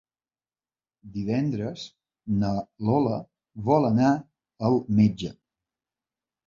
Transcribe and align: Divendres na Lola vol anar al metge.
Divendres 1.17 1.83
na 2.39 2.55
Lola 2.89 3.21
vol 3.71 3.89
anar 3.95 4.13
al 4.71 4.83
metge. 5.03 5.37